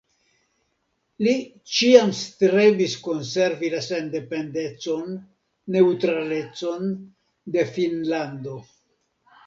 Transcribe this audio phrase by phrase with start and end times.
[1.27, 1.33] Li
[1.73, 5.15] ĉiam strebis konservi la sendependecon,
[5.77, 6.93] neŭtralecon
[7.57, 8.61] de Finnlando.